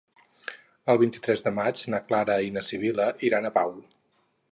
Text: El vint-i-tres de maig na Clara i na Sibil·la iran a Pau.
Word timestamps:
El 0.93 0.99
vint-i-tres 1.01 1.43
de 1.47 1.53
maig 1.57 1.83
na 1.95 1.99
Clara 2.07 2.37
i 2.47 2.49
na 2.57 2.63
Sibil·la 2.69 3.07
iran 3.29 3.47
a 3.47 3.53
Pau. 3.59 3.77